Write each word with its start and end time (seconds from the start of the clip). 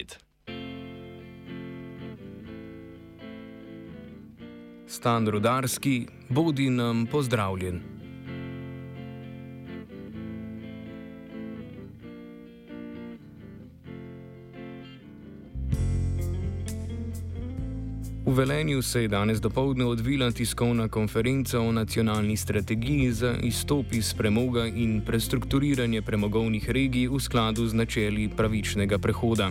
Inside. 0.00 0.16
Stan 4.86 5.28
Rudarski, 5.28 6.06
bodi 6.28 6.70
nam 6.70 7.06
pozdravljen. 7.06 7.80
V 18.26 18.32
Velenju 18.34 18.82
se 18.82 19.02
je 19.02 19.08
danes 19.08 19.40
dopoledne 19.40 19.84
odvila 19.84 20.30
tiskovna 20.30 20.88
konferenca 20.88 21.60
o 21.60 21.72
nacionalni 21.72 22.36
strategiji 22.36 23.12
za 23.12 23.34
izstop 23.42 23.86
iz 23.92 24.14
premoga 24.14 24.66
in 24.66 25.00
prestrukturiranje 25.06 26.02
premogovnih 26.02 26.70
regij 26.70 27.08
v 27.08 27.20
skladu 27.20 27.66
z 27.66 27.74
načeli 27.74 28.28
pravičnega 28.36 28.98
prehoda. 28.98 29.50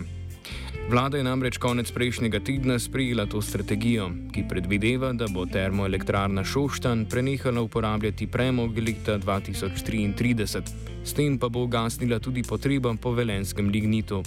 Vlada 0.90 1.16
je 1.16 1.22
namreč 1.22 1.54
konec 1.62 1.86
prejšnjega 1.94 2.40
tedna 2.42 2.74
sprejela 2.78 3.22
to 3.30 3.38
strategijo, 3.38 4.08
ki 4.34 4.42
predvideva, 4.50 5.12
da 5.14 5.28
bo 5.30 5.44
termoelektrarna 5.46 6.42
Šoštan 6.44 7.04
prenehala 7.06 7.62
uporabljati 7.62 8.26
premog 8.26 8.78
leta 8.78 9.14
2033, 9.18 10.62
s 11.04 11.14
tem 11.14 11.36
pa 11.38 11.48
bo 11.48 11.62
ugasnila 11.62 12.18
tudi 12.18 12.42
potreba 12.42 12.90
po 13.02 13.12
velenskem 13.12 13.68
lignitu. 13.68 14.22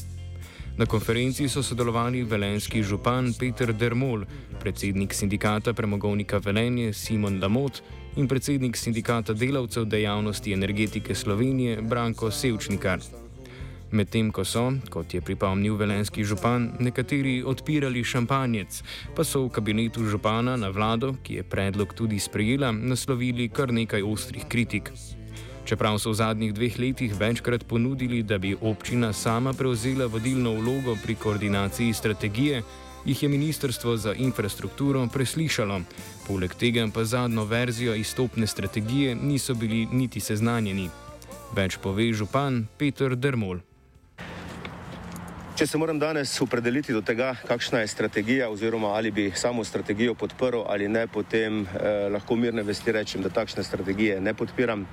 Na 0.77 0.85
konferenci 0.85 1.49
so 1.49 1.63
sodelovali 1.63 2.23
velenski 2.23 2.84
župan 2.84 3.34
Peter 3.40 3.73
Dermol, 3.73 4.23
predsednik 4.59 5.13
sindikata 5.13 5.73
premogovnika 5.73 6.38
Velenje 6.38 6.93
Simon 6.93 7.41
Lamot 7.41 7.84
in 8.16 8.27
predsednik 8.27 8.77
sindikata 8.77 9.34
delavcev 9.34 9.85
dejavnosti 9.85 10.54
energetike 10.54 11.16
Slovenije 11.16 11.82
Branko 11.82 12.32
Sevčnikar. 12.32 13.23
Medtem 13.94 14.32
ko 14.34 14.41
so, 14.41 14.72
kot 14.90 15.13
je 15.13 15.22
pripomnil 15.22 15.76
velenski 15.77 16.24
župan, 16.26 16.72
nekateri 16.82 17.44
odpirali 17.46 18.02
šampanjec, 18.02 18.80
pa 19.13 19.22
so 19.22 19.44
v 19.46 19.52
kabinetu 19.54 20.08
župana 20.10 20.55
na 20.58 20.72
vlado, 20.74 21.12
ki 21.22 21.35
je 21.38 21.44
predlog 21.46 21.94
tudi 21.94 22.18
sprejela, 22.18 22.72
naslovili 22.74 23.52
kar 23.54 23.70
nekaj 23.70 24.02
ostrih 24.02 24.48
kritik. 24.50 24.90
Čeprav 25.70 26.00
so 26.02 26.10
v 26.10 26.18
zadnjih 26.18 26.55
dveh 26.58 26.80
letih 26.82 27.13
večkrat 27.13 27.68
ponudili, 27.70 28.24
da 28.24 28.40
bi 28.41 28.55
občina 28.58 29.13
sama 29.13 29.54
prevzela 29.54 30.07
vodilno 30.10 30.55
vlogo 30.57 30.98
pri 31.04 31.16
koordinaciji 31.16 31.94
strategije, 31.94 32.63
jih 33.05 33.24
je 33.24 33.30
Ministrstvo 33.30 33.94
za 33.98 34.13
infrastrukturo 34.13 35.05
preslišalo. 35.13 35.82
Poleg 36.28 36.55
tega 36.57 36.88
pa 36.94 37.05
zadnjo 37.05 37.46
verzijo 37.46 37.94
izstopne 37.96 38.48
strategije 38.48 39.13
niso 39.16 39.54
bili 39.54 39.85
niti 39.91 40.20
seznanjeni. 40.20 40.90
Več 41.54 41.78
pove 41.78 42.10
župan 42.13 42.66
Peter 42.78 43.16
Dermol. 43.16 43.62
Če 45.54 45.68
se 45.70 45.77
moram 45.77 45.99
danes 46.01 46.32
opredeliti 46.41 46.96
do 46.96 47.04
tega, 47.05 47.35
kakšna 47.46 47.84
je 47.84 47.90
strategija, 47.91 48.48
oziroma 48.49 48.96
ali 48.98 49.12
bi 49.13 49.27
samo 49.37 49.62
strategijo 49.63 50.15
podprl 50.18 50.63
ali 50.65 50.87
ne, 50.90 51.04
potem 51.07 51.60
eh, 51.62 52.07
lahko 52.10 52.34
mirne 52.35 52.63
vesti 52.65 52.91
rečem, 52.91 53.21
da 53.21 53.29
takšne 53.29 53.62
strategije 53.63 54.15
ne 54.21 54.34
podpiram 54.34 54.87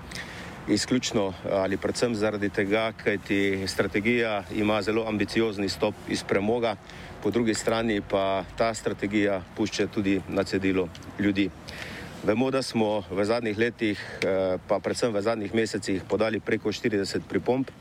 izključno 0.68 1.32
ali 1.62 1.80
predvsem 1.80 2.14
zaradi 2.14 2.50
tega, 2.52 2.92
kajti 2.92 3.64
strategija 3.66 4.42
ima 4.52 4.82
zelo 4.82 5.06
ambiciozni 5.08 5.68
stop 5.68 5.94
iz 6.08 6.22
premoga, 6.28 6.76
po 7.22 7.30
drugi 7.30 7.54
strani 7.54 8.02
pa 8.10 8.44
ta 8.58 8.74
strategija 8.74 9.40
pušča 9.56 9.86
tudi 9.86 10.20
na 10.28 10.44
cedilo 10.44 10.88
ljudi. 11.18 11.48
Vemo, 12.24 12.50
da 12.50 12.60
smo 12.62 13.00
v 13.10 13.24
zadnjih 13.24 13.58
letih, 13.58 14.04
eh, 14.20 14.58
pa 14.68 14.78
predvsem 14.78 15.14
v 15.14 15.22
zadnjih 15.22 15.54
mesecih, 15.54 16.02
podali 16.04 16.40
preko 16.40 16.68
40 16.68 17.24
pripomb 17.28 17.72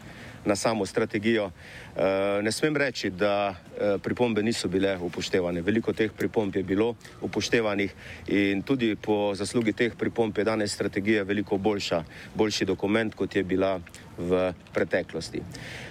na 0.46 0.56
samo 0.56 0.86
strategijo. 0.86 1.52
Eh, 1.96 2.42
ne 2.42 2.52
smem 2.52 2.78
reči, 2.78 3.10
da 3.10 3.50
eh, 3.50 3.98
pripombe 4.04 4.44
niso 4.44 4.68
bile 4.68 4.98
upoštevane. 4.98 5.62
Veliko 5.62 5.94
teh 5.94 6.12
pripomb 6.12 6.56
je 6.56 6.64
bilo 6.64 6.96
upoštevanih 7.22 7.94
in 8.28 8.62
tudi 8.62 8.96
po 8.96 9.36
zaslugi 9.36 9.74
teh 9.74 9.96
pripomb 9.96 10.38
je 10.38 10.44
danes 10.44 10.74
strategija 10.74 11.24
veliko 11.24 11.58
boljša, 11.58 12.04
boljši 12.36 12.66
dokument, 12.66 13.16
kot 13.16 13.36
je 13.36 13.44
bila 13.44 13.80
v 14.18 14.54
preteklosti. 14.74 15.42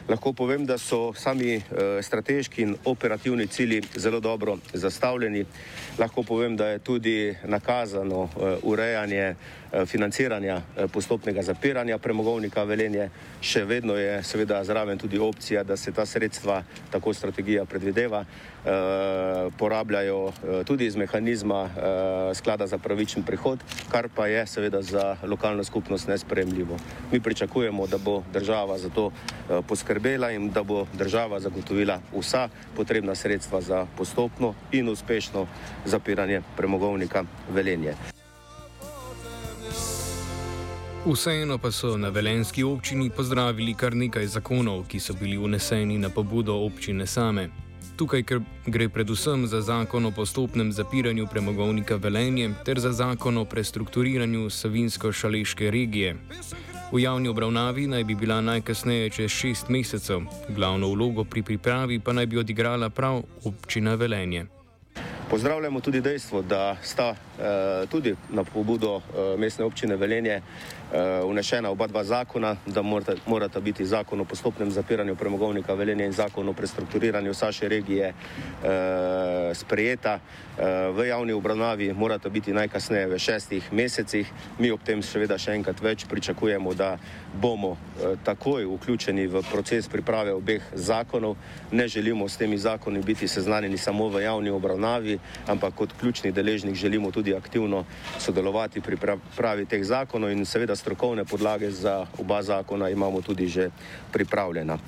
Lahko 0.09 0.33
povem, 0.33 0.67
da 0.67 0.79
so 0.79 1.13
sami 1.13 1.57
eh, 1.57 1.63
strateški 2.03 2.63
in 2.63 2.77
operativni 2.85 3.47
cilji 3.47 3.83
zelo 3.97 4.21
dobro 4.21 4.59
zastavljeni. 4.73 5.45
Lahko 5.99 6.23
povem, 6.23 6.57
da 6.57 6.69
je 6.69 6.79
tudi 6.79 7.35
nakazano 7.45 8.29
urejanje 8.63 9.35
financiranja 9.87 10.63
postopnega 10.93 11.43
zapiranja 11.43 11.99
premogovnika 11.99 12.65
Velenje. 12.65 13.11
Še 13.41 13.65
vedno 13.65 13.95
je 13.97 14.23
seveda 14.25 14.63
zraven 14.65 14.99
tudi 14.99 15.19
opcija, 15.19 15.63
da 15.65 15.77
se 15.77 15.93
ta 15.93 16.07
sredstva, 16.07 16.63
tako 16.91 17.15
strategija 17.15 17.65
predvideva, 17.65 18.25
eh, 18.25 19.51
porabljajo 19.59 20.19
eh, 20.29 20.65
tudi 20.65 20.87
iz 20.87 20.97
mehanizma 20.97 21.63
eh, 21.65 22.35
sklada 22.35 22.67
za 22.67 22.79
pravičen 22.79 23.23
prihod, 23.23 23.63
kar 23.93 24.09
pa 24.15 24.27
je 24.27 24.47
seveda 24.47 24.83
za 24.83 25.17
lokalno 25.23 25.65
skupnost 25.65 26.09
nespremljivo. 26.09 26.77
Mi 27.13 27.21
pričakujemo, 27.21 27.87
da 27.87 27.99
bo 27.99 28.23
država 28.33 28.79
za 28.79 28.89
to 28.89 29.11
poskrbela 29.69 30.31
in 30.31 30.51
da 30.51 30.63
bo 30.63 30.87
država 30.95 31.41
zagotovila 31.41 32.01
vsa 32.13 32.49
potrebna 32.77 33.15
sredstva 33.15 33.61
za 33.61 33.87
postopno 33.97 34.55
in 34.73 34.89
uspešno 34.89 35.47
zapiranje 35.85 36.43
premogovnika 36.57 37.25
Velenje. 37.51 38.18
Vseeno 41.09 41.59
pa 41.59 41.71
so 41.73 41.97
na 41.97 42.09
velenski 42.09 42.63
občini 42.63 43.11
pozdravili 43.11 43.75
kar 43.75 43.95
nekaj 43.97 44.27
zakonov, 44.27 44.83
ki 44.89 45.01
so 45.01 45.15
bili 45.17 45.39
uneseni 45.39 45.99
na 45.99 46.11
pobudo 46.13 46.55
občine 46.55 47.07
same. 47.07 47.49
Tukaj 47.97 48.23
gre 48.67 48.89
predvsem 48.89 49.47
za 49.47 49.61
zakon 49.61 50.07
o 50.07 50.11
postopnem 50.11 50.73
zapiranju 50.73 51.27
premogovnika 51.27 51.97
Velenje 51.97 52.51
ter 52.65 52.81
za 52.81 52.93
zakon 52.93 53.39
o 53.39 53.45
prestrukturiranju 53.45 54.51
Savinsko-Šaleške 54.51 55.71
regije. 55.71 56.17
V 56.93 57.01
javni 57.01 57.29
obravnavi 57.29 57.87
naj 57.87 58.05
bi 58.05 58.15
bila 58.15 58.41
najkasneje 58.41 59.11
čez 59.11 59.31
šest 59.31 59.69
mesecev, 59.69 60.21
glavno 60.49 60.93
vlogo 60.93 61.25
pri 61.25 61.43
pripravi 61.43 62.01
pa 62.01 62.13
naj 62.13 62.27
bi 62.27 62.39
odigrala 62.39 62.91
prav 62.91 63.23
občina 63.45 63.95
Velenje. 63.95 64.47
Pozdravljamo 65.31 65.81
tudi 65.81 66.01
dejstvo, 66.01 66.43
da 66.43 66.77
sta 66.83 67.15
tudi 67.91 68.17
na 68.31 68.45
pobudo 68.45 68.97
eh, 68.97 69.37
mestne 69.39 69.65
občine 69.65 69.97
Velenje 69.97 70.43
vnešena 71.31 71.69
eh, 71.69 71.73
oba 71.73 71.87
dva 71.87 72.05
zakona, 72.05 72.57
da 72.67 72.83
morata, 72.83 73.15
morata 73.27 73.61
biti 73.61 73.87
zakon 73.87 74.21
o 74.21 74.25
postopnem 74.25 74.71
zapiranju 74.71 75.17
premogovnika 75.17 75.75
Velenje 75.75 76.07
in 76.07 76.13
zakon 76.13 76.49
o 76.49 76.53
prestrukturiranju 76.53 77.35
Saše 77.35 77.69
regije 77.69 78.09
eh, 78.09 79.55
sprejeta. 79.55 80.19
Eh, 80.59 80.91
v 80.91 81.07
javni 81.07 81.33
obravnavi 81.33 81.93
morata 81.93 82.29
biti 82.29 82.53
najkasneje 82.53 83.07
v 83.07 83.19
šestih 83.19 83.73
mesecih. 83.73 84.33
Mi 84.59 84.71
ob 84.71 84.81
tem 84.83 85.03
seveda 85.03 85.39
še 85.39 85.55
enkrat 85.55 85.81
več 85.81 86.07
pričakujemo, 86.09 86.75
da 86.75 86.97
bomo 87.35 87.77
eh, 87.77 88.17
takoj 88.25 88.65
vključeni 88.65 89.27
v 89.27 89.43
proces 89.53 89.89
priprave 89.89 90.33
obeh 90.33 90.63
zakonov. 90.75 91.37
Ne 91.73 91.89
želimo 91.89 92.29
s 92.29 92.37
temi 92.37 92.59
zakoni 92.59 93.03
biti 93.03 93.29
seznanjeni 93.29 93.79
samo 93.79 94.09
v 94.09 94.23
javni 94.25 94.51
obravnavi, 94.51 95.19
ampak 95.47 95.75
kot 95.75 95.93
ključni 96.01 96.33
deležnik 96.33 96.75
želimo 96.75 97.11
tudi 97.11 97.28
aktivno 97.37 97.85
sodelovati 98.19 98.81
pri 98.81 98.97
pripravi 98.97 99.67
teh 99.67 99.85
zakonov 99.85 100.31
in 100.31 100.47
seveda 100.47 100.77
strokovne 100.77 101.25
podlage 101.25 101.71
za 101.71 102.07
oba 102.19 102.43
zakona 102.43 102.89
imamo 102.89 103.23
tudi 103.23 103.49
že 103.49 103.71
pripravljena. 104.13 104.79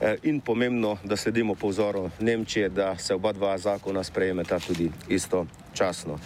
E, 0.00 0.16
in 0.22 0.40
pomembno, 0.40 0.98
da 1.04 1.16
sledimo 1.16 1.54
po 1.54 1.68
vzoru 1.68 2.10
Nemčije, 2.20 2.68
da 2.68 2.98
se 2.98 3.14
oba 3.14 3.32
dva 3.32 3.58
zakona 3.58 4.04
sprejemeta 4.04 4.58
tudi 4.58 4.90
istočasno. 5.08 6.18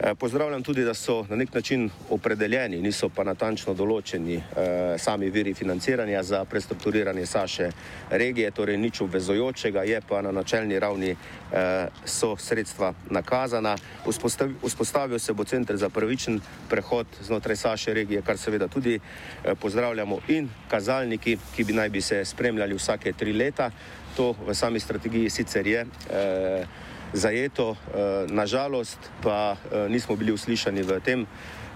Eh, 0.00 0.14
pozdravljam 0.14 0.62
tudi, 0.62 0.84
da 0.84 0.94
so 0.94 1.24
na 1.28 1.36
nek 1.36 1.54
način 1.54 1.90
opredeljeni, 2.10 2.82
niso 2.82 3.08
pa 3.08 3.24
natančno 3.24 3.72
določeni 3.74 4.34
eh, 4.36 4.98
sami 5.00 5.30
viri 5.32 5.54
financiranja 5.54 6.22
za 6.22 6.42
prestrukturiranje 6.44 7.24
Saše 7.26 7.70
regije, 8.10 8.50
torej 8.50 8.76
nič 8.76 9.00
obvezojočega, 9.00 9.86
je 9.88 10.00
pa 10.08 10.20
na 10.22 10.34
načelni 10.36 10.78
ravni 10.78 11.14
eh, 11.14 11.88
so 12.04 12.34
sredstva 12.36 12.92
nakazana. 13.10 13.76
Vzpostavil 14.04 15.18
se 15.18 15.32
bo 15.32 15.44
center 15.44 15.76
za 15.80 15.88
pravičen 15.88 16.40
prehod 16.68 17.06
znotraj 17.22 17.56
Saše 17.56 17.94
regije, 17.94 18.22
kar 18.22 18.36
seveda 18.38 18.68
tudi 18.68 18.98
pozdravljamo 19.60 20.18
in 20.28 20.50
kazalniki, 20.68 21.38
ki 21.56 21.64
bi 21.64 21.72
naj 21.72 21.88
bi 21.88 22.00
se 22.00 22.24
spremljali 22.24 22.76
vsake 22.76 23.12
tri 23.12 23.32
leta. 23.32 23.70
To 24.16 24.34
v 24.46 24.54
sami 24.54 24.80
strategiji 24.80 25.30
sicer 25.30 25.66
je 25.66 25.86
zajeto. 27.12 27.76
Eh, 27.76 28.26
Nažalost 28.32 28.98
pa 29.22 29.56
eh, 29.56 29.88
nismo 29.88 30.16
bili 30.16 30.32
uslišani 30.32 30.82
v 30.82 31.00
tem, 31.00 31.26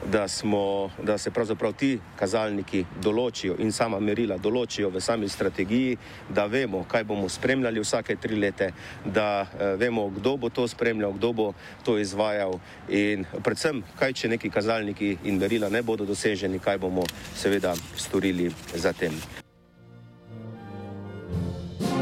da, 0.06 0.28
smo, 0.28 0.90
da 1.02 1.18
se 1.18 1.30
pravzaprav 1.30 1.72
ti 1.72 1.98
kazalniki 2.16 2.84
določijo 3.02 3.56
in 3.58 3.72
sama 3.72 4.00
merila 4.00 4.38
določijo 4.38 4.88
v 4.90 5.00
sami 5.00 5.28
strategiji, 5.28 5.96
da 6.28 6.46
vemo, 6.46 6.84
kaj 6.88 7.04
bomo 7.04 7.28
spremljali 7.28 7.80
vsake 7.80 8.16
tri 8.16 8.36
lete, 8.36 8.72
da 9.04 9.42
eh, 9.42 9.76
vemo, 9.76 10.08
kdo 10.08 10.36
bo 10.36 10.48
to 10.48 10.68
spremljal, 10.68 11.12
kdo 11.12 11.32
bo 11.32 11.52
to 11.84 11.98
izvajal 11.98 12.58
in 12.88 13.26
predvsem, 13.44 13.82
kaj 13.98 14.12
če 14.12 14.28
neki 14.28 14.50
kazalniki 14.50 15.16
in 15.24 15.38
merila 15.38 15.68
ne 15.68 15.82
bodo 15.82 16.04
doseženi, 16.04 16.58
kaj 16.58 16.78
bomo 16.78 17.04
seveda 17.36 17.74
storili 17.96 18.50
za 18.74 18.92
tem. 18.92 19.12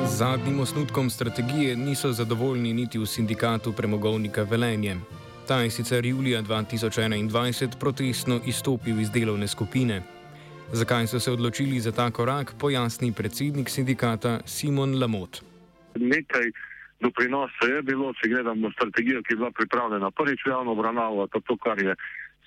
Z 0.09 0.19
zadnjim 0.19 0.61
osnutkom 0.61 1.11
strategije 1.11 1.77
niso 1.77 2.13
zadovoljni 2.13 2.73
niti 2.73 2.99
v 2.99 3.07
sindikatu 3.07 3.73
premogovnika 3.73 4.43
Velenje. 4.43 4.97
Ta 5.49 5.61
je 5.61 5.71
sicer 5.71 6.07
julija 6.07 6.43
2021 6.43 7.79
protestno 7.81 8.41
izstopil 8.47 9.01
iz 9.01 9.11
delovne 9.11 9.49
skupine. 9.49 10.03
Zakaj 10.73 11.07
so 11.07 11.21
se 11.21 11.33
odločili 11.33 11.81
za 11.81 11.93
ta 11.93 12.11
korak, 12.11 12.55
pojasni 12.61 13.13
predsednik 13.13 13.69
sindikata 13.69 14.41
Simon 14.47 14.99
Lamot. 15.01 15.43
Nekaj 15.95 16.47
doprinosa 17.01 17.67
je 17.67 17.83
bilo, 17.83 18.13
če 18.13 18.29
gledamo 18.29 18.71
strategijo, 18.73 19.23
ki 19.23 19.33
je 19.33 19.37
bila 19.37 19.51
pripravljena 19.51 20.11
prvič 20.11 20.41
v 20.47 20.51
javno 20.51 20.73
obravnavo, 20.73 21.27
pa 21.33 21.41
to, 21.41 21.57
kar 21.57 21.83
je 21.83 21.95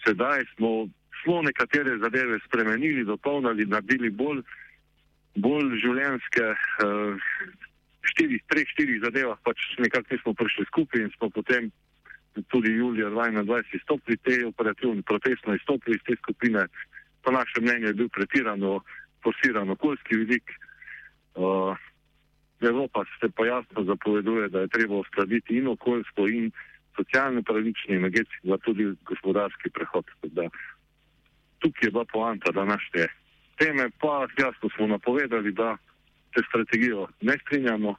sedaj, 0.05 0.43
smo, 0.55 0.87
smo 1.23 1.41
nekatere 1.41 1.97
zadeve 1.97 2.39
spremenili, 2.47 3.05
dopolnili, 3.05 3.65
naredili 3.65 4.09
bolj, 4.09 4.41
bolj 5.35 5.79
življenske. 5.83 6.53
Uh, 6.83 7.19
Štirih, 8.01 8.41
treh, 8.49 8.65
štirih 8.65 8.97
zadevah 9.03 9.37
pač 9.45 9.61
nekako 9.77 10.09
nismo 10.09 10.31
prišli 10.33 10.65
skupaj 10.65 11.03
in 11.05 11.11
smo 11.13 11.29
potem 11.29 11.67
tudi 12.49 12.71
julija 12.73 13.11
2021 13.13 13.75
izstopili 13.77 14.17
te 14.25 14.39
operativne, 14.47 15.05
protestno 15.05 15.53
izstopili 15.53 15.99
iz 15.99 16.03
te 16.07 16.15
skupine. 16.23 16.65
Po 17.21 17.31
našem 17.31 17.63
mnenju 17.63 17.87
je 17.87 17.93
bil 17.93 18.09
pretirano 18.09 18.81
forsiran 19.23 19.69
okoljski 19.69 20.17
vidik. 20.17 20.49
Uh, 21.35 21.77
Evropa 22.61 23.05
se 23.19 23.29
pa 23.29 23.45
jasno 23.45 23.83
zapoveduje, 23.83 24.49
da 24.49 24.65
je 24.65 24.73
treba 24.73 24.97
uskladiti 24.97 25.57
in 25.57 25.67
okoljsko, 25.67 26.27
in 26.27 26.51
socialno 26.95 27.41
pravični, 27.43 27.95
energetski, 27.95 28.49
pa 28.49 28.57
tudi 28.57 28.89
gospodarski 29.05 29.69
prehod. 29.69 30.05
Da, 30.23 30.49
tukaj 31.59 31.87
je 31.87 31.91
bila 31.91 32.05
poanta 32.05 32.51
današnje 32.51 33.07
teme, 33.61 33.89
pa 34.01 34.27
jasno 34.37 34.69
smo 34.75 34.87
napovedali, 34.87 35.51
da 35.51 35.77
se 36.33 36.41
strategijo 36.49 37.07
ne 37.21 37.37
strinjamo. 37.41 37.95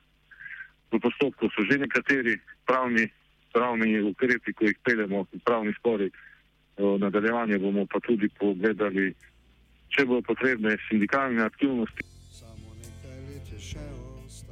V 0.92 1.00
postopku 1.00 1.48
so 1.54 1.64
že 1.70 1.78
nekateri 1.78 2.38
pravni, 2.66 3.08
pravni 3.52 4.00
ukrepi, 4.00 4.52
ko 4.52 4.64
jih 4.64 4.78
peljemo, 4.84 5.24
pravni 5.44 5.72
spori. 5.78 6.10
V 6.76 6.98
nadaljevanju 6.98 7.58
bomo 7.60 7.86
pa 7.86 8.00
tudi 8.00 8.28
pogledali, 8.40 9.14
če 9.88 10.04
bodo 10.04 10.22
potrebne 10.22 10.76
sindikalne 10.88 11.42
aktivnosti. 11.42 12.02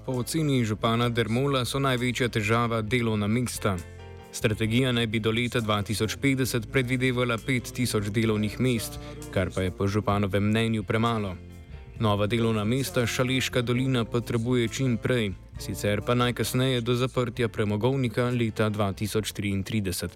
Po 0.06 0.12
oceni 0.12 0.64
župana 0.64 1.08
Dermola 1.08 1.64
so 1.64 1.78
največja 1.78 2.28
težava 2.28 2.82
delovna 2.82 3.26
mesta. 3.26 3.76
Strategija 4.32 4.92
naj 4.92 5.06
bi 5.06 5.20
do 5.20 5.30
leta 5.30 5.60
2050 5.60 6.66
predvidevala 6.72 7.38
5000 7.38 8.10
delovnih 8.10 8.60
mest, 8.60 8.98
kar 9.34 9.50
pa 9.54 9.62
je 9.62 9.70
po 9.70 9.86
županovem 9.86 10.44
mnenju 10.44 10.82
premalo. 10.82 11.36
Nova 11.98 12.26
delovna 12.26 12.64
mesta 12.64 13.06
Šaleška 13.06 13.62
dolina 13.62 14.04
potrebuje 14.04 14.68
čim 14.68 14.96
prej, 14.96 15.32
sicer 15.58 16.00
pa 16.06 16.14
najkasneje 16.14 16.80
do 16.80 16.94
zaprtja 16.94 17.48
premogovnika 17.48 18.30
leta 18.30 18.70
2033. 18.70 20.08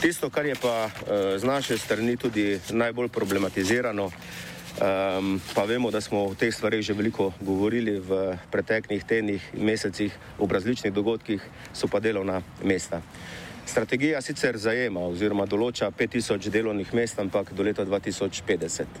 Tisto, 0.00 0.30
kar 0.30 0.46
je 0.46 0.54
pa 0.54 0.86
eh, 0.86 1.38
z 1.38 1.44
naše 1.44 1.78
strani 1.78 2.16
tudi 2.16 2.60
najbolj 2.70 3.08
problematizirano, 3.08 4.10
Um, 4.74 5.40
pa 5.54 5.62
vemo, 5.64 5.90
da 5.90 6.00
smo 6.00 6.24
o 6.24 6.34
teh 6.34 6.50
stvarih 6.54 6.82
že 6.82 6.92
veliko 6.98 7.32
govorili 7.40 8.00
v 8.02 8.34
preteklih 8.50 9.04
tednih 9.06 9.42
in 9.54 9.64
mesecih, 9.64 10.10
ob 10.38 10.52
različnih 10.52 10.92
dogodkih, 10.92 11.42
so 11.72 11.86
pa 11.86 12.00
delovna 12.00 12.42
mesta. 12.62 12.98
Strategija 13.66 14.20
sicer 14.20 14.58
zajema 14.58 15.06
oziroma 15.06 15.46
določa 15.46 15.92
5000 15.94 16.50
delovnih 16.50 16.90
mest, 16.94 17.18
ampak 17.22 17.54
do 17.54 17.62
leta 17.62 17.86
2050. 17.86 18.98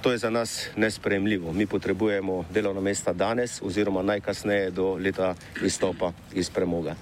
To 0.00 0.12
je 0.12 0.18
za 0.18 0.30
nas 0.30 0.70
nespremljivo. 0.76 1.52
Mi 1.52 1.66
potrebujemo 1.66 2.46
delovna 2.50 2.80
mesta 2.80 3.12
danes 3.12 3.60
oziroma 3.62 4.02
najkasneje 4.02 4.70
do 4.70 4.94
leta 4.96 5.34
izstopa 5.62 6.14
iz 6.32 6.48
premoga 6.50 6.96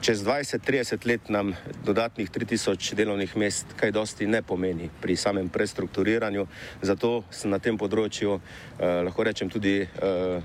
čez 0.00 0.24
20-30 0.24 1.06
let 1.06 1.28
nam 1.28 1.52
dodatnih 1.84 2.30
3000 2.30 2.94
delovnih 2.94 3.36
mest 3.36 3.66
kaj 3.76 3.90
dosti 3.92 4.26
ne 4.26 4.42
pomeni 4.42 4.88
pri 5.00 5.16
samem 5.16 5.48
prestrukturiranju. 5.48 6.46
Zato 6.82 7.24
sem 7.30 7.50
na 7.50 7.58
tem 7.58 7.76
področju, 7.78 8.40
eh, 8.80 9.02
lahko 9.04 9.24
rečem, 9.24 9.50
tudi 9.50 9.80
eh, 9.82 9.88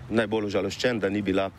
najbolj 0.10 0.52
užaloščen, 0.52 1.00
da 1.00 1.10
ni 1.10 1.22
bila 1.22 1.50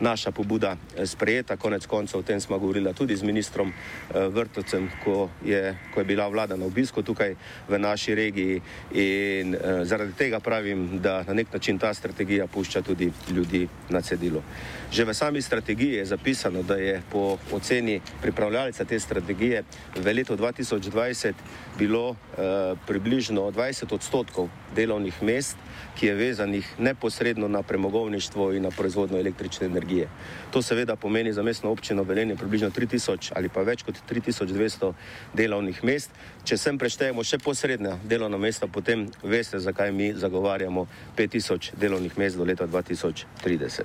naša 0.00 0.30
pobuda 0.30 0.76
eh, 0.76 1.06
sprejeta. 1.06 1.56
Konec 1.56 1.86
koncev 1.86 2.20
o 2.20 2.22
tem 2.22 2.40
smo 2.40 2.58
govorili 2.58 2.94
tudi 2.94 3.16
z 3.16 3.22
ministrom 3.22 3.68
eh, 3.68 4.28
Vrtovcem, 4.28 4.90
ko 5.04 5.30
je, 5.44 5.76
ko 5.94 6.00
je 6.00 6.04
bila 6.04 6.28
vlada 6.28 6.56
na 6.56 6.66
obisku 6.66 7.02
tukaj 7.02 7.34
v 7.68 7.78
naši 7.78 8.14
regiji 8.14 8.62
in 8.92 9.54
eh, 9.54 9.84
zaradi 9.84 10.12
tega 10.12 10.40
pravim, 10.40 10.98
da 10.98 11.22
na 11.22 11.34
nek 11.34 11.52
način 11.52 11.78
ta 11.78 11.94
strategija 11.94 12.46
pušča 12.46 12.82
tudi 12.82 13.12
ljudi 13.30 13.68
na 13.88 14.00
cedilu. 14.00 14.42
Že 14.90 15.04
v 15.04 15.14
sami 15.14 15.42
strategiji 15.42 15.92
je 15.92 16.04
zapisano, 16.04 16.62
da 16.62 16.74
je 16.74 17.02
po 17.10 17.38
oceni 17.52 18.00
pripravljalca 18.22 18.84
te 18.84 19.00
strategije 19.00 19.64
v 19.96 20.12
letu 20.12 20.36
2020 20.36 21.32
bilo 21.78 22.16
eh, 22.38 22.74
približno 22.86 23.50
20 23.50 23.94
odstotkov 23.94 24.48
delovnih 24.74 25.22
mest, 25.22 25.56
ki 25.94 26.06
je 26.06 26.14
vezanih 26.14 26.68
neposredno 26.78 27.48
na 27.48 27.62
premogovništvo 27.62 28.52
in 28.52 28.62
na 28.62 28.70
proizvodno 28.70 29.18
električne 29.18 29.66
energije. 29.66 30.08
To 30.50 30.62
seveda 30.62 30.96
pomeni 30.96 31.32
za 31.32 31.42
mestno 31.42 31.70
občino 31.70 32.02
Velenje 32.02 32.36
približno 32.36 32.70
3000 32.70 33.32
ali 33.36 33.48
pa 33.48 33.62
več 33.62 33.82
kot 33.82 33.94
3200 34.10 34.92
delovnih 35.34 35.84
mest. 35.84 36.10
Če 36.44 36.56
sem 36.58 36.78
preštejemo 36.78 37.24
še 37.24 37.38
posredna 37.38 37.98
delovna 38.04 38.38
mesta, 38.38 38.66
potem 38.66 39.08
veste, 39.22 39.58
zakaj 39.58 39.92
mi 39.92 40.12
zagovarjamo 40.12 40.86
5000 41.16 41.78
delovnih 41.78 42.18
mest 42.18 42.36
do 42.36 42.44
leta 42.44 42.66
2030. 42.66 43.84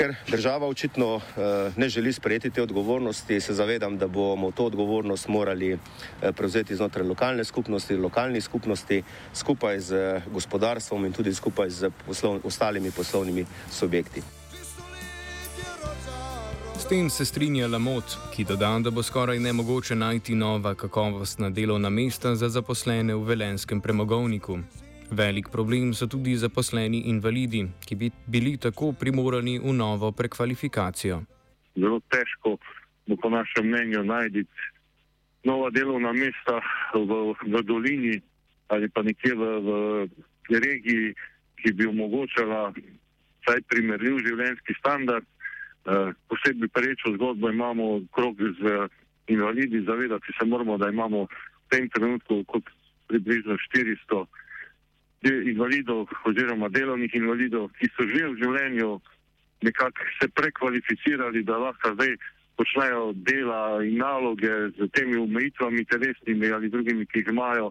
Ker 0.00 0.14
država 0.28 0.66
očitno 0.66 1.14
uh, 1.14 1.22
ne 1.76 1.88
želi 1.88 2.12
sprejeti 2.12 2.50
te 2.50 2.62
odgovornosti, 2.62 3.40
se 3.40 3.54
zavedam, 3.54 3.98
da 3.98 4.06
bomo 4.08 4.50
to 4.50 4.64
odgovornost 4.64 5.28
morali 5.28 5.74
uh, 5.74 5.80
prevzeti 6.36 6.76
znotraj 6.76 7.06
lokalne 7.06 7.44
skupnosti, 7.44 7.96
lokalnih 7.96 8.44
skupnosti, 8.44 9.02
skupaj 9.34 9.80
z 9.80 10.20
gospodarstvom 10.32 11.04
in 11.04 11.12
tudi 11.12 11.34
skupaj 11.34 11.70
z 11.70 11.90
poslov, 12.06 12.40
ostalimi 12.44 12.90
poslovnimi 12.90 13.44
subjekti. 13.70 14.22
S 16.78 16.88
tem 16.88 17.10
se 17.10 17.24
strinja 17.24 17.68
Lamot, 17.68 18.16
ki 18.32 18.44
doda, 18.44 18.78
da 18.78 18.90
bo 18.90 19.02
skoraj 19.02 19.38
nemogoče 19.38 19.94
najti 19.94 20.34
nova 20.34 20.74
kakovostna 20.74 21.50
delovna 21.50 21.90
mesta 21.90 22.34
za 22.34 22.48
zaposlene 22.48 23.14
v 23.14 23.24
velenskem 23.24 23.80
premogovniku. 23.80 24.58
Velik 25.10 25.48
problem 25.50 25.94
so 25.94 26.06
tudi 26.06 26.36
zaposleni 26.36 27.02
invalidi, 27.10 27.64
ki 27.86 27.96
bi 27.96 28.10
bili 28.26 28.56
tako 28.56 28.92
primorani 28.92 29.58
v 29.58 29.72
novo 29.74 30.12
prekvalifikacijo. 30.12 31.22
Zelo 31.74 32.00
težko 32.08 32.56
bo 33.06 33.16
po 33.16 33.30
našem 33.30 33.66
mnenju 33.66 34.04
najti 34.04 34.44
nova 35.44 35.70
delovna 35.70 36.12
mesta 36.12 36.60
v, 36.94 37.34
v 37.42 37.62
dolini 37.62 38.20
ali 38.68 38.88
pa 38.88 39.02
nekje 39.02 39.34
v, 39.34 39.44
v 40.46 40.58
regiji, 40.62 41.14
ki 41.58 41.72
bi 41.74 41.90
omogočala 41.90 42.70
vsaj 43.42 43.60
primerljiv 43.66 44.22
življenjski 44.22 44.78
standard. 44.78 45.26
Uh, 45.80 46.14
posebej 46.30 46.68
prečo 46.70 47.10
zgodbo 47.16 47.50
imamo 47.50 48.04
krog 48.14 48.38
z 48.38 48.86
invalidi, 49.26 49.82
zavedati 49.82 50.32
se 50.38 50.46
moramo, 50.46 50.78
da 50.78 50.90
imamo 50.92 51.24
v 51.24 51.30
tem 51.72 51.88
trenutku 51.88 52.44
kot 52.44 52.62
približno 53.08 53.56
400 53.74 54.22
invalidov 55.22 56.08
oziroma 56.24 56.68
delovnih 56.68 57.14
invalidov, 57.14 57.70
ki 57.78 57.88
so 57.96 58.06
že 58.08 58.24
v 58.28 58.36
življenju 58.40 59.00
nekako 59.62 60.04
se 60.20 60.28
prekvalificirali, 60.28 61.44
da 61.44 61.58
lahko 61.58 61.92
zdaj 61.94 62.16
počnejo 62.56 63.12
dela 63.12 63.84
in 63.84 63.98
naloge 64.00 64.72
z 64.76 64.88
temi 64.92 65.16
omejitvami 65.16 65.84
telesnimi 65.84 66.52
ali 66.52 66.68
drugimi, 66.68 67.06
ki 67.06 67.18
jih 67.18 67.28
imajo. 67.32 67.70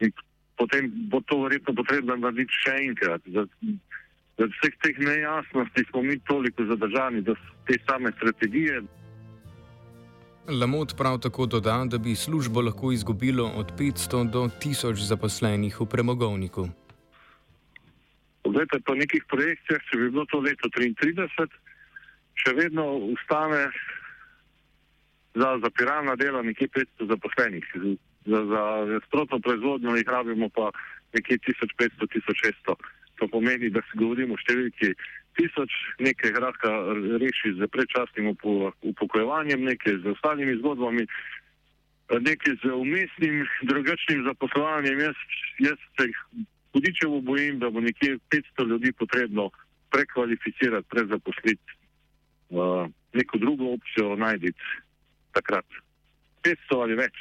In 0.00 0.12
potem 0.56 0.92
bo 1.08 1.20
to 1.20 1.40
verjetno 1.42 1.74
potrebno 1.74 2.16
narediti 2.16 2.60
še 2.64 2.76
enkrat. 2.88 3.24
Zaradi 3.32 3.76
vseh 4.36 4.76
teh 4.84 4.98
nejasnosti 5.00 5.84
smo 5.90 6.02
mi 6.02 6.18
toliko 6.28 6.64
zadržani 6.64 7.22
do 7.24 7.36
te 7.68 7.80
same 7.88 8.12
strategije. 8.16 8.82
Lamot 10.48 10.94
prav 10.96 11.18
tako 11.18 11.46
doda, 11.46 11.84
da 11.90 11.98
bi 11.98 12.14
službo 12.14 12.60
lahko 12.60 12.92
izgubilo 12.92 13.52
od 13.56 13.72
500 13.78 14.30
do 14.30 14.42
1000 14.62 14.94
zaposlenih 14.94 15.80
v 15.80 15.86
premogovniku. 15.86 16.68
Poglejte, 18.42 18.78
po 18.86 18.94
nekih 18.94 19.24
projekcijah, 19.28 19.82
če 19.90 19.98
bi 19.98 20.10
bilo 20.10 20.24
to 20.30 20.38
leto 20.38 20.70
33, 20.70 21.46
še 22.34 22.54
vedno 22.54 22.86
ustane 23.10 23.66
za 25.34 25.58
zapiralna 25.64 26.14
dela 26.16 26.42
nekje 26.42 26.68
500 26.68 27.08
zaposlenih. 27.10 27.66
Za, 28.26 28.40
za 28.46 28.62
sprotno 29.08 29.40
proizvodnjo 29.42 29.96
jih 29.96 30.08
rabimo 30.08 30.48
pa 30.48 30.70
nekje 31.12 31.38
1500-1600. 31.48 32.78
To 33.18 33.28
pomeni, 33.32 33.70
da 33.70 33.82
se 33.82 33.98
govorimo 33.98 34.38
o 34.38 34.42
številki 34.46 34.94
tisoč, 35.36 35.72
nekaj 35.98 36.32
hratka 36.32 36.70
reši 37.20 37.54
z 37.58 37.68
predčasnim 37.72 38.32
upokojevanjem, 38.82 39.64
nekaj 39.64 40.00
z 40.02 40.12
ostalimi 40.14 40.56
zgodbami, 40.58 41.06
nekaj 42.10 42.56
z 42.62 42.72
umestnim, 42.72 43.46
drugačnim 43.62 44.24
zaposlovanjem. 44.24 45.00
Jaz, 45.00 45.16
jaz 45.58 45.78
se 45.96 46.08
hudičevo 46.72 47.20
bojim, 47.20 47.58
da 47.58 47.70
bo 47.70 47.80
nekje 47.80 48.18
500 48.30 48.68
ljudi 48.68 48.92
potrebno 48.92 49.50
prekvalificirati, 49.90 50.88
prezaposliti, 50.90 51.72
uh, 52.50 52.88
neko 53.12 53.38
drugo 53.38 53.72
opcijo 53.72 54.16
najti 54.16 54.52
takrat. 55.32 55.66
500 56.44 56.82
ali 56.82 56.94
več. 56.94 57.16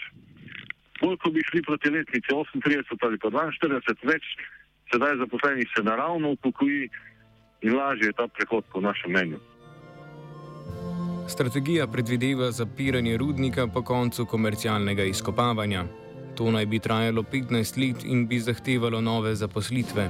Koliko 1.00 1.30
bi 1.30 1.44
šli 1.50 1.62
proti 1.62 1.90
letnici 1.90 2.32
38 2.32 3.08
ali 3.08 3.18
pa 3.18 3.30
42, 3.30 3.96
več 4.04 4.24
sedaj 4.92 5.18
zaposlenih 5.18 5.68
se 5.76 5.84
naravno 5.84 6.30
upokoji 6.30 6.90
in 7.62 7.76
lažje 7.76 8.06
je 8.06 8.14
ta 8.14 8.28
prehod 8.28 8.64
po 8.74 8.82
našem 8.82 9.12
mnenju. 9.12 9.40
Strategija 11.28 11.88
predvideva 11.88 12.52
zapiranje 12.52 13.18
rudnika 13.18 13.68
po 13.68 13.82
koncu 13.82 14.26
komercialnega 14.26 15.04
izkopavanja. 15.04 15.86
To 16.38 16.52
naj 16.52 16.66
bi 16.66 16.80
trajalo 16.80 17.24
15 17.24 17.78
let 17.80 18.04
in 18.06 18.28
bi 18.28 18.40
zahtevalo 18.40 19.02
nove 19.02 19.36
zaposlitve. 19.36 20.10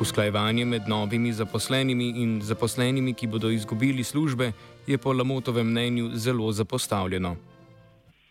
Usklajevanje 0.00 0.64
med 0.64 0.82
novimi 0.88 1.32
zaposlenimi 1.32 2.08
in 2.16 2.40
zaposlenimi, 2.42 3.14
ki 3.14 3.26
bodo 3.26 3.50
izgubili 3.50 4.04
službe, 4.04 4.52
je 4.86 4.98
po 4.98 5.12
Lamotovem 5.12 5.66
mnenju 5.66 6.10
zelo 6.14 6.52
zapostavljeno. 6.52 7.36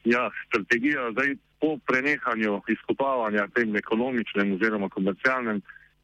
Ja, 0.04 0.32
strategija 0.48 1.12
zdaj 1.12 1.36
po 1.62 1.78
prenehanju 1.88 2.62
izkopavanja 2.68 3.48
tem 3.48 3.76
ekonomičnem 3.76 4.54
oziroma 4.54 4.90
komercialnem 4.90 5.62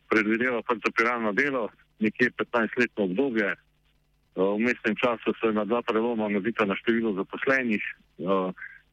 predvideva 0.10 0.62
zapiralno 0.86 1.32
delo, 1.34 1.70
nekje 2.00 2.32
15-letno 2.38 3.04
obdobje. 3.04 3.56
V 4.36 4.60
mestnem 4.60 4.96
času 5.00 5.32
se 5.40 5.52
na 5.54 5.64
dva 5.66 5.82
preloma 5.82 6.28
nabita 6.30 6.66
na 6.66 6.76
število 6.76 7.14
zaposlenih. 7.14 7.84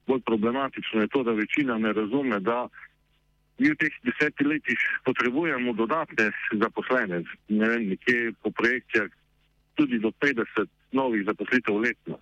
Bolj 0.06 0.20
problematično 0.26 1.00
je 1.00 1.08
to, 1.08 1.22
da 1.22 1.32
večina 1.32 1.78
ne 1.78 1.92
razume, 1.92 2.40
da 2.40 2.68
mi 3.58 3.70
v 3.70 3.76
teh 3.78 3.94
desetih 4.02 4.46
letih 4.46 4.78
potrebujemo 5.04 5.72
dodatne 5.72 6.30
zaposlene, 6.52 7.22
ne 7.48 7.68
vem, 7.68 7.88
nekje 7.94 8.32
po 8.42 8.50
projekcijah 8.50 9.10
tudi 9.74 9.98
do 9.98 10.10
50 10.10 10.66
novih 10.92 11.24
zaposlitev 11.26 11.78
letno. 11.78 12.18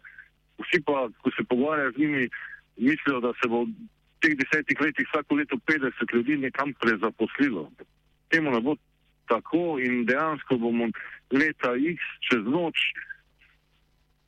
Vsi 0.61 0.83
pa, 0.85 1.09
ko 1.23 1.31
se 1.37 1.45
pogovarjajo 1.49 1.93
z 1.93 1.99
njimi, 1.99 2.29
mislijo, 2.77 3.21
da 3.21 3.33
se 3.41 3.49
bo 3.49 3.65
v 3.65 3.73
teh 4.21 4.37
desetih 4.37 4.81
letih 4.81 5.09
vsako 5.09 5.35
leto 5.35 5.57
50 5.57 6.15
ljudi 6.15 6.37
nekam 6.37 6.73
prezaposlilo. 6.81 7.71
Temu 8.29 8.51
ne 8.51 8.61
bo 8.61 8.77
tako 9.31 9.79
in 9.79 10.05
dejansko 10.11 10.59
bomo 10.59 10.91
leta 11.31 11.73
X 11.95 11.99
čez 12.29 12.43
noč 12.57 12.77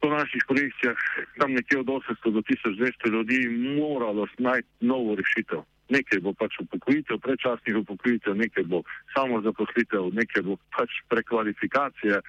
po 0.02 0.08
naših 0.10 0.42
projekcijah 0.48 0.98
tam 1.38 1.52
nekje 1.52 1.78
od 1.78 1.86
800 1.86 2.32
do 2.36 2.40
1200 2.40 3.12
ljudi 3.14 3.38
moralo 3.80 4.26
najti 4.38 4.68
novo 4.80 5.14
rešitev. 5.14 5.62
Nekaj 5.88 6.20
bo 6.24 6.32
pač 6.32 6.56
upokojitev, 6.60 7.18
predčasnih 7.18 7.76
upokojitev, 7.76 8.34
nekaj 8.34 8.64
bo 8.64 8.82
samo 9.14 9.42
zaposlitev, 9.46 10.10
nekaj 10.12 10.42
bo 10.42 10.56
pač 10.76 10.90
prekvalifikacija, 11.08 12.20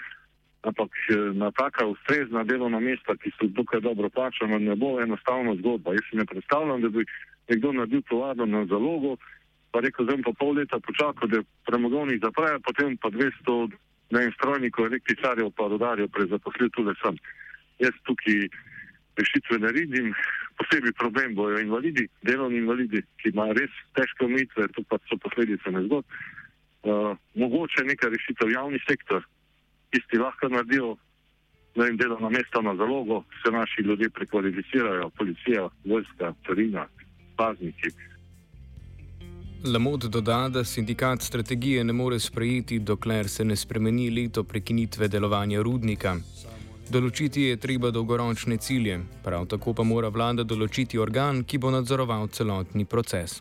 ampak 0.69 0.91
eh, 1.09 1.15
na 1.33 1.51
taka 1.51 1.85
ustrezna 1.87 2.43
delovna 2.43 2.79
mesta, 2.79 3.15
ki 3.15 3.31
so 3.37 3.49
tukaj 3.55 3.81
dobro 3.81 4.09
plačana, 4.09 4.59
ne 4.59 4.75
bo 4.75 4.99
enostavna 5.01 5.55
zgodba. 5.61 5.95
Jaz 5.97 6.05
si 6.09 6.19
ne 6.19 6.25
predstavljam, 6.25 6.81
da 6.81 6.89
bi 6.89 7.05
nekdo 7.49 7.71
naredil 7.71 8.01
tovarno 8.09 8.45
na 8.45 8.65
zalogo, 8.65 9.17
pa 9.73 9.81
rekel, 9.81 10.05
zdaj 10.05 10.21
pa 10.21 10.33
pol 10.37 10.53
leta 10.59 10.77
počakal, 10.79 11.27
da 11.33 11.41
premogovnik 11.65 12.21
zapraja, 12.21 12.61
potem 12.61 12.93
pa 13.01 13.09
200 13.09 13.73
strojnikov, 14.37 14.85
električarjev 14.85 15.49
pa 15.57 15.67
rodarjev 15.67 16.11
prezaposlil 16.13 16.69
tudi 16.69 16.93
sem. 17.01 17.17
Jaz 17.81 17.95
tukaj 18.05 18.45
rešitve 19.17 19.57
ne 19.59 19.71
vidim, 19.73 20.13
posebej 20.57 20.93
problem 20.97 21.33
bojo 21.35 21.57
invalidi, 21.59 22.05
delovni 22.21 22.61
invalidi, 22.61 23.01
ki 23.17 23.33
imajo 23.33 23.57
res 23.57 23.73
težke 23.97 24.25
omejitve, 24.25 24.69
to 24.77 24.85
pa 24.89 25.01
so 25.09 25.17
posledice 25.17 25.73
nezgod. 25.73 26.05
Uh, 26.83 27.17
mogoče 27.39 27.85
neka 27.87 28.09
rešitev 28.13 28.51
javni 28.51 28.79
sektor, 28.87 29.25
tisti 29.89 30.21
lahko 30.21 30.49
naredijo, 30.53 30.95
da 31.75 31.87
jim 31.87 31.97
delovna 31.97 32.29
mesta 32.29 32.61
na 32.61 32.75
zalogo, 32.75 33.23
se 33.41 33.51
naši 33.51 33.81
ljudje 33.81 34.09
prekvalificirajo, 34.09 35.09
policija, 35.17 35.69
vojska, 35.85 36.33
carina, 36.45 36.85
pazniki. 37.37 37.89
Lamot 39.65 40.05
doda, 40.05 40.49
da 40.49 40.63
sindikat 40.63 41.21
strategije 41.21 41.83
ne 41.83 41.93
more 41.93 42.19
sprejeti, 42.19 42.79
dokler 42.79 43.29
se 43.29 43.45
ne 43.45 43.55
spremeni 43.55 44.09
leto 44.09 44.43
prekinitve 44.43 45.07
delovanja 45.07 45.61
rudnika. 45.63 46.17
Določiti 46.91 47.45
je 47.47 47.59
treba 47.65 47.91
dolgoročne 47.95 48.57
cilje, 48.57 48.97
prav 49.23 49.45
tako 49.53 49.73
pa 49.73 49.85
mora 49.87 50.09
vlada 50.11 50.43
določiti 50.43 50.99
organ, 50.99 51.45
ki 51.47 51.61
bo 51.63 51.71
nadzoroval 51.71 52.27
celotni 52.35 52.83
proces. 52.83 53.37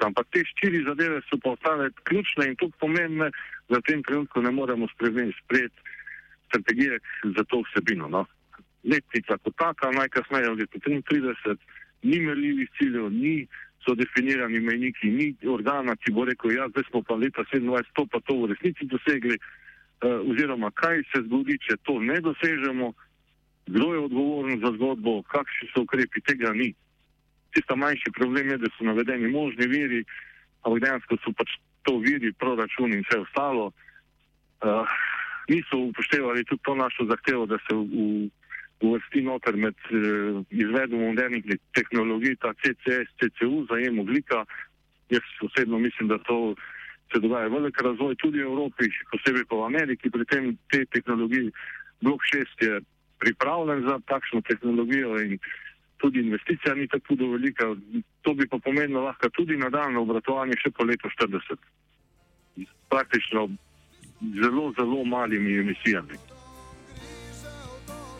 Ampak 0.00 0.32
te 0.32 0.46
štiri 0.48 0.80
zadeve 0.88 1.20
so 1.28 1.36
pa 1.44 1.52
ostale 1.52 1.90
ključne 2.08 2.48
in 2.48 2.56
tudi 2.56 2.72
pomembne, 2.80 3.28
da 3.68 3.76
v 3.76 3.86
tem 3.90 4.00
trenutku 4.08 4.40
ne 4.40 4.56
moremo 4.56 4.88
sprejeti 4.94 5.68
strategije 6.48 7.00
za 7.36 7.44
to 7.52 7.60
vsebino. 7.68 8.08
No. 8.08 8.24
Letnica 8.88 9.36
kot 9.44 9.60
taka, 9.60 9.92
najkasneje 9.92 10.54
v 10.54 10.58
letu 10.62 10.80
33, 10.88 11.60
ni 12.08 12.24
merljivih 12.24 12.72
ciljev, 12.78 13.12
ni 13.12 13.36
so 13.86 13.94
definirani 13.94 14.60
mejniki, 14.60 15.10
ni 15.10 15.26
organa, 15.48 15.96
ki 15.96 16.12
bo 16.12 16.24
rekel, 16.26 16.56
ja, 16.56 16.68
zdaj 16.68 16.84
smo 16.90 17.02
pa 17.06 17.14
leta 17.14 17.44
27 17.52 17.94
to 17.94 18.06
pa 18.10 18.20
to 18.26 18.34
v 18.42 18.50
resnici 18.52 18.86
dosegli, 18.90 19.38
uh, 19.38 20.26
oziroma 20.30 20.70
kaj 20.74 21.04
se 21.12 21.22
zgodi, 21.28 21.58
če 21.62 21.78
to 21.86 22.00
ne 22.02 22.18
dosežemo, 22.20 22.92
kdo 23.66 23.94
je 23.94 24.00
odgovoren 24.08 24.60
za 24.60 24.74
zgodbo, 24.74 25.22
kakšni 25.30 25.70
so 25.72 25.86
ukrepi, 25.86 26.20
tega 26.26 26.52
ni. 26.52 26.72
Tista 27.54 27.76
manjši 27.78 28.10
problem 28.18 28.50
je, 28.50 28.58
da 28.58 28.70
so 28.74 28.84
navedeni 28.84 29.30
možni 29.30 29.70
viri, 29.70 30.02
ampak 30.66 30.82
dejansko 30.82 31.18
so 31.22 31.32
pač 31.38 31.54
to 31.86 31.98
viri, 32.02 32.34
proračun 32.42 32.92
in 32.92 33.06
vse 33.06 33.22
ostalo. 33.22 33.70
Uh, 34.66 34.82
niso 35.48 35.78
upoštevali 35.78 36.44
tudi 36.44 36.62
to 36.62 36.74
našo 36.74 37.06
zahtevo, 37.06 37.46
da 37.46 37.58
se 37.58 37.74
v, 37.74 37.82
v 37.86 38.30
uvrsti 38.80 39.22
noter 39.22 39.56
med 39.56 39.74
eh, 39.90 40.40
izvedbo 40.50 40.96
modernih 40.96 41.44
tehnologij, 41.74 42.36
ta 42.40 42.52
CCS, 42.60 43.12
CCU, 43.20 43.66
zajem 43.70 43.98
oglika. 43.98 44.44
Jaz 45.10 45.22
osebno 45.42 45.78
mislim, 45.78 46.08
da 46.08 46.18
to 46.18 46.54
se 47.12 47.20
dogaja 47.20 47.48
velik 47.48 47.80
razvoj 47.80 48.14
tudi 48.16 48.38
v 48.38 48.50
Evropi, 48.50 48.90
posebej 49.10 49.44
pa 49.48 49.56
v 49.56 49.66
Ameriki, 49.70 50.10
pri 50.10 50.24
tem 50.24 50.58
te 50.70 50.84
tehnologiji. 50.84 51.52
Blok 52.00 52.20
6 52.34 52.64
je 52.66 52.80
pripravljen 53.18 53.86
za 53.88 53.98
takšno 54.06 54.40
tehnologijo 54.40 55.16
in 55.22 55.38
tudi 55.96 56.20
investicija 56.20 56.74
ni 56.74 56.88
tako 56.88 57.14
velika. 57.14 57.64
To 58.22 58.34
bi 58.34 58.48
pa 58.48 58.58
pomenilo 58.58 59.00
lahko 59.00 59.28
tudi 59.30 59.56
nadaljno 59.56 60.02
obratovanje 60.02 60.58
še 60.60 60.70
po 60.70 60.84
letu 60.84 61.08
40. 61.08 61.56
Praktično 62.90 63.48
zelo, 64.42 64.72
zelo 64.76 65.04
malimi 65.04 65.58
emisijami. 65.58 66.35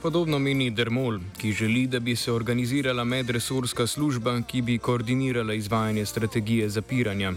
Podobno 0.07 0.39
meni 0.39 0.71
Dermol, 0.71 1.17
ki 1.39 1.53
želi, 1.53 1.87
da 1.87 1.99
bi 2.01 2.17
se 2.17 2.33
organizirala 2.33 3.05
medresorska 3.05 3.87
služba, 3.87 4.37
ki 4.47 4.61
bi 4.63 4.79
koordinirala 4.79 5.55
izvajanje 5.55 6.07
strategije 6.07 6.69
zapiranja. 6.69 7.33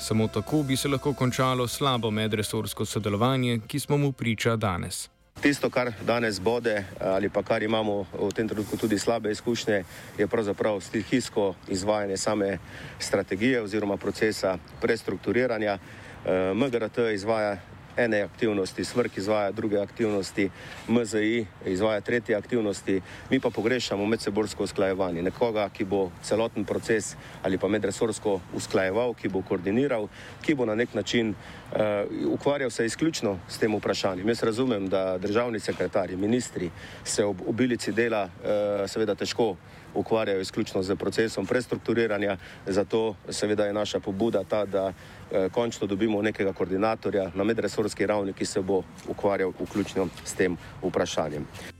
Samo 0.00 0.28
tako 0.28 0.62
bi 0.62 0.76
se 0.76 0.88
lahko 0.88 1.12
končalo 1.14 1.66
slabo 1.68 2.10
medresorsko 2.10 2.84
sodelovanje, 2.84 3.58
ki 3.66 3.80
smo 3.80 3.98
mu 3.98 4.12
priča 4.12 4.56
danes. 4.56 5.08
Tisto, 5.40 5.70
kar 5.70 5.92
danes 6.06 6.40
bode 6.40 6.84
ali 7.00 7.28
pa 7.28 7.42
kar 7.42 7.62
imamo 7.62 8.06
v 8.12 8.30
tem 8.34 8.48
trenutku 8.48 8.76
tudi 8.76 8.98
slabe 8.98 9.30
izkušnje, 9.30 9.84
je 10.18 10.26
pravzaprav 10.26 10.80
stihijsko 10.80 11.54
izvajanje 11.68 12.16
same 12.16 12.58
strategije 12.98 13.62
oziroma 13.62 13.96
procesa 13.96 14.58
prestrukturiranja. 14.80 15.78
Eh, 16.26 16.54
MGRT 16.54 16.98
izvaja 17.14 17.56
ene 17.96 18.22
aktivnosti, 18.22 18.84
SVRK 18.84 19.18
izvaja 19.18 19.50
druge 19.52 19.80
aktivnosti, 19.80 20.50
MZI 20.88 21.46
izvaja 21.66 22.00
tretje 22.00 22.36
aktivnosti, 22.36 23.00
mi 23.30 23.40
pa 23.40 23.50
pogrešamo 23.50 24.06
medsebojsko 24.06 24.64
usklajevanje. 24.64 25.22
Nekoga, 25.22 25.68
ki 25.68 25.84
bo 25.84 26.10
celoten 26.22 26.64
proces 26.64 27.16
ali 27.42 27.58
pa 27.58 27.68
medresorsko 27.68 28.40
usklajeval, 28.54 29.14
ki 29.14 29.28
bo 29.28 29.42
koordiniral, 29.42 30.08
ki 30.42 30.54
bo 30.54 30.66
na 30.66 30.74
nek 30.74 30.94
način 30.94 31.34
uh, 31.72 32.32
ukvarjal 32.32 32.70
se 32.70 32.86
izključno 32.86 33.38
s 33.48 33.58
tem 33.58 33.74
vprašanjem. 33.76 34.28
Jaz 34.28 34.42
razumem, 34.42 34.88
da 34.88 35.18
državni 35.18 35.60
sekretarji, 35.60 36.16
ministri 36.16 36.70
se 37.04 37.24
ob 37.24 37.40
obilici 37.46 37.92
dela 37.92 38.24
uh, 38.24 38.90
seveda 38.90 39.14
težko 39.14 39.56
ukvarjajo 39.94 40.40
izključno 40.40 40.82
z 40.82 40.96
procesom 40.96 41.46
prestrukturiranja, 41.46 42.36
zato 42.66 43.14
seveda 43.28 43.66
je 43.66 43.72
naša 43.72 44.00
pobuda 44.00 44.44
ta, 44.44 44.64
da 44.64 44.92
eh, 44.92 45.48
končno 45.48 45.86
dobimo 45.86 46.22
nekega 46.22 46.52
koordinatorja 46.52 47.30
na 47.34 47.44
medresorski 47.44 48.06
ravni, 48.06 48.32
ki 48.32 48.44
se 48.44 48.60
bo 48.60 48.82
ukvarjal 49.08 49.52
vključno 49.60 50.08
s 50.24 50.34
tem 50.34 50.56
vprašanjem. 50.82 51.71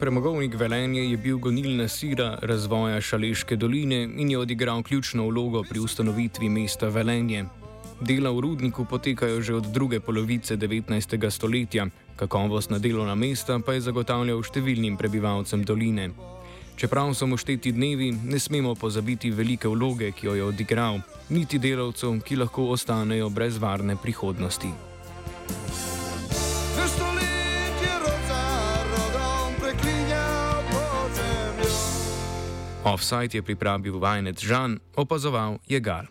Premogovnik 0.00 0.54
Velenje 0.54 1.00
je 1.10 1.16
bil 1.16 1.38
gonilna 1.38 1.88
sila 1.88 2.38
razvoja 2.42 3.00
Šaleške 3.00 3.56
doline 3.56 4.02
in 4.02 4.30
je 4.30 4.38
odigral 4.38 4.82
ključno 4.82 5.28
vlogo 5.28 5.62
pri 5.62 5.80
ustanovitvi 5.80 6.48
mesta 6.48 6.88
Velenje. 6.88 7.44
Dela 8.00 8.30
v 8.30 8.40
rudniku 8.40 8.84
potekajo 8.84 9.40
že 9.40 9.54
od 9.54 9.66
druge 9.72 10.00
polovice 10.00 10.56
19. 10.56 11.30
stoletja, 11.30 11.86
Kakovostna 12.16 12.78
delovna 12.78 13.14
mesta 13.14 13.58
pa 13.58 13.72
je 13.72 13.80
zagotavljal 13.80 14.42
številnim 14.42 14.96
prebivalcem 14.96 15.64
doline. 15.64 16.10
Čeprav 16.76 17.14
so 17.14 17.26
mu 17.26 17.36
šteti 17.36 17.72
dnevi, 17.72 18.10
ne 18.12 18.38
smemo 18.38 18.74
pozabiti 18.74 19.30
velike 19.30 19.68
vloge, 19.68 20.10
ki 20.12 20.26
jo 20.26 20.34
je 20.34 20.44
odigral, 20.44 20.98
niti 21.30 21.58
delavcev, 21.58 22.18
ki 22.20 22.36
lahko 22.36 22.66
ostanejo 22.74 23.30
brez 23.30 23.58
varne 23.58 23.96
prihodnosti. 23.96 24.93
Offside 32.84 33.32
je 33.32 33.42
pripravil 33.42 33.96
vajenec 33.96 34.36
Žan, 34.36 34.76
opazoval 34.92 35.58
je 35.64 35.80
Gal. 35.80 36.04